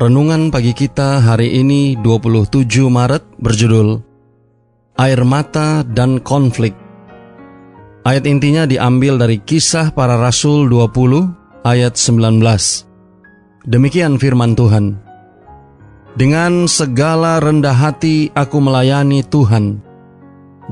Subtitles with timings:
[0.00, 4.00] Renungan pagi kita hari ini 27 Maret berjudul
[4.96, 6.72] Air Mata dan Konflik.
[8.08, 12.32] Ayat intinya diambil dari kisah para rasul 20 ayat 19.
[13.68, 14.96] Demikian firman Tuhan.
[16.16, 19.84] Dengan segala rendah hati aku melayani Tuhan.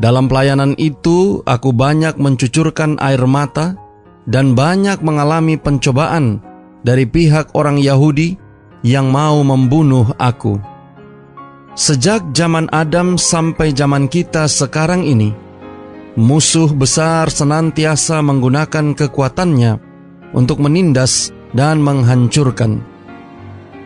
[0.00, 3.76] Dalam pelayanan itu aku banyak mencucurkan air mata
[4.24, 6.40] dan banyak mengalami pencobaan
[6.80, 8.47] dari pihak orang Yahudi
[8.82, 10.58] yang mau membunuh aku.
[11.78, 15.30] Sejak zaman Adam sampai zaman kita sekarang ini,
[16.18, 19.78] musuh besar senantiasa menggunakan kekuatannya
[20.34, 22.82] untuk menindas dan menghancurkan.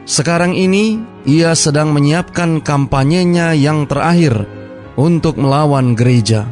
[0.09, 4.49] Sekarang ini, ia sedang menyiapkan kampanyenya yang terakhir
[4.97, 6.49] untuk melawan gereja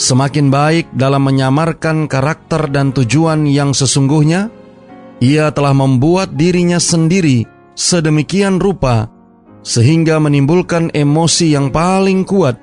[0.00, 4.48] semakin baik dalam menyamarkan karakter dan tujuan yang sesungguhnya,
[5.20, 7.44] ia telah membuat dirinya sendiri
[7.76, 9.12] sedemikian rupa
[9.60, 12.56] sehingga menimbulkan emosi yang paling kuat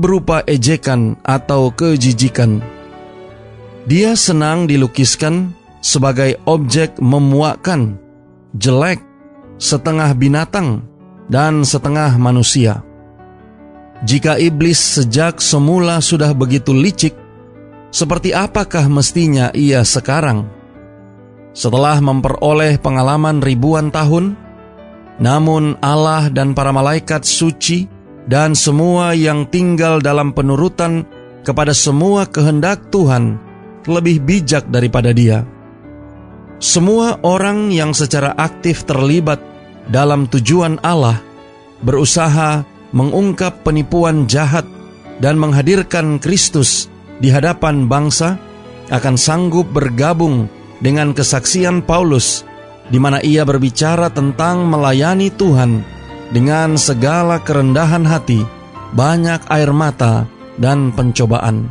[0.00, 2.64] berupa ejekan atau kejijikan.
[3.84, 5.52] Dia senang dilukiskan
[5.84, 7.96] sebagai objek memuakkan,
[8.56, 9.00] jelek,
[9.60, 10.84] setengah binatang,
[11.28, 12.84] dan setengah manusia.
[14.00, 17.12] Jika iblis sejak semula sudah begitu licik,
[17.92, 20.59] seperti apakah mestinya ia sekarang?
[21.60, 24.32] Setelah memperoleh pengalaman ribuan tahun,
[25.20, 27.84] namun Allah dan para malaikat suci
[28.24, 31.04] dan semua yang tinggal dalam penurutan
[31.44, 33.36] kepada semua kehendak Tuhan
[33.84, 35.44] lebih bijak daripada dia.
[36.64, 39.44] Semua orang yang secara aktif terlibat
[39.84, 41.20] dalam tujuan Allah
[41.84, 42.64] berusaha
[42.96, 44.64] mengungkap penipuan jahat
[45.20, 46.88] dan menghadirkan Kristus
[47.20, 48.40] di hadapan bangsa
[48.88, 50.48] akan sanggup bergabung
[50.80, 52.44] dengan kesaksian Paulus
[52.90, 55.80] di mana ia berbicara tentang melayani Tuhan
[56.34, 58.42] dengan segala kerendahan hati,
[58.94, 60.26] banyak air mata
[60.58, 61.70] dan pencobaan.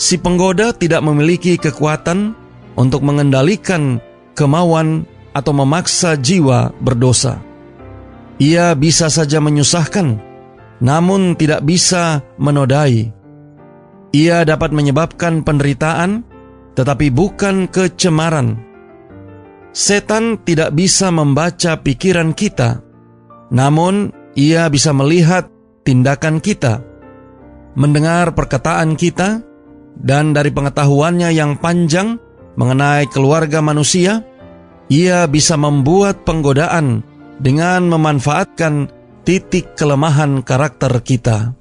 [0.00, 2.32] Si penggoda tidak memiliki kekuatan
[2.80, 4.00] untuk mengendalikan
[4.32, 5.04] kemauan
[5.36, 7.36] atau memaksa jiwa berdosa.
[8.40, 10.16] Ia bisa saja menyusahkan,
[10.80, 13.12] namun tidak bisa menodai.
[14.16, 16.24] Ia dapat menyebabkan penderitaan,
[16.80, 18.56] tetapi bukan kecemaran.
[19.76, 22.80] Setan tidak bisa membaca pikiran kita,
[23.52, 25.52] namun ia bisa melihat
[25.84, 26.80] tindakan kita,
[27.76, 29.44] mendengar perkataan kita,
[30.00, 32.16] dan dari pengetahuannya yang panjang
[32.56, 34.24] mengenai keluarga manusia,
[34.88, 37.04] ia bisa membuat penggodaan
[37.36, 38.88] dengan memanfaatkan
[39.28, 41.52] titik kelemahan karakter kita.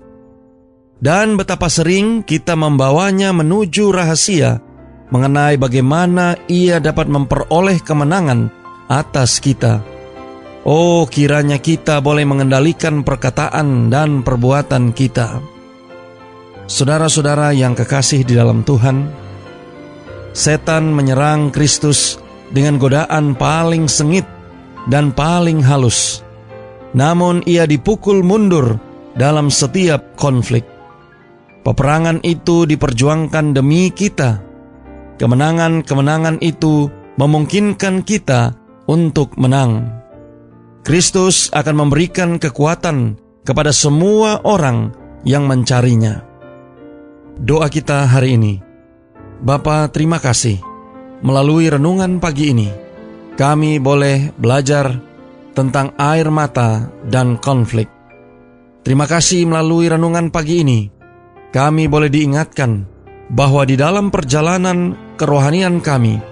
[1.00, 4.69] Dan betapa sering kita membawanya menuju rahasia
[5.10, 8.50] mengenai bagaimana ia dapat memperoleh kemenangan
[8.90, 9.82] atas kita.
[10.66, 15.42] Oh, kiranya kita boleh mengendalikan perkataan dan perbuatan kita.
[16.70, 19.10] Saudara-saudara yang kekasih di dalam Tuhan,
[20.36, 22.22] setan menyerang Kristus
[22.54, 24.28] dengan godaan paling sengit
[24.86, 26.22] dan paling halus.
[26.94, 28.78] Namun ia dipukul mundur
[29.18, 30.66] dalam setiap konflik.
[31.62, 34.49] Peperangan itu diperjuangkan demi kita.
[35.20, 36.88] Kemenangan-kemenangan itu
[37.20, 38.56] memungkinkan kita
[38.88, 40.00] untuk menang.
[40.88, 44.96] Kristus akan memberikan kekuatan kepada semua orang
[45.28, 46.24] yang mencarinya.
[47.36, 48.64] Doa kita hari ini.
[49.44, 50.60] Bapa, terima kasih
[51.20, 52.70] melalui renungan pagi ini
[53.40, 55.00] kami boleh belajar
[55.56, 57.88] tentang air mata dan konflik.
[58.84, 60.92] Terima kasih melalui renungan pagi ini,
[61.56, 62.84] kami boleh diingatkan
[63.32, 66.24] bahwa di dalam perjalanan kerohanian kami,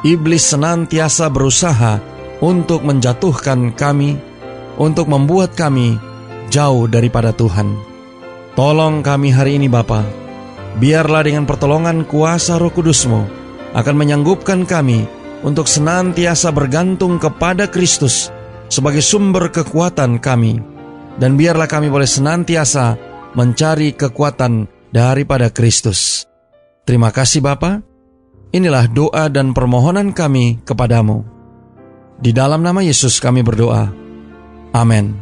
[0.00, 2.00] iblis senantiasa berusaha
[2.40, 4.16] untuk menjatuhkan kami,
[4.80, 6.00] untuk membuat kami
[6.48, 7.76] jauh daripada Tuhan.
[8.56, 10.00] Tolong kami hari ini Bapa,
[10.80, 13.22] biarlah dengan pertolongan kuasa roh kudusmu
[13.76, 15.04] akan menyanggupkan kami
[15.44, 18.32] untuk senantiasa bergantung kepada Kristus
[18.72, 20.60] sebagai sumber kekuatan kami.
[21.12, 22.96] Dan biarlah kami boleh senantiasa
[23.36, 26.24] mencari kekuatan daripada Kristus.
[26.88, 27.91] Terima kasih Bapa.
[28.52, 31.24] Inilah doa dan permohonan kami kepadamu.
[32.20, 33.88] Di dalam nama Yesus kami berdoa.
[34.76, 35.16] Amin.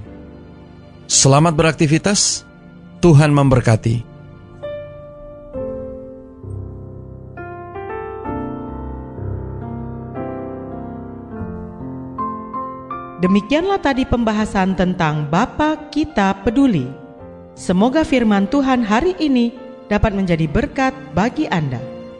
[1.06, 2.42] Selamat beraktivitas.
[2.98, 4.02] Tuhan memberkati.
[13.22, 16.90] Demikianlah tadi pembahasan tentang Bapa Kita Peduli.
[17.54, 19.54] Semoga firman Tuhan hari ini
[19.86, 21.99] dapat menjadi berkat bagi Anda.